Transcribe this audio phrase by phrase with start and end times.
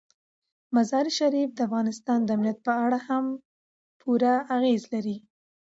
[0.75, 3.25] مزارشریف د افغانستان د امنیت په اړه هم
[3.99, 5.17] پوره اغېز لري.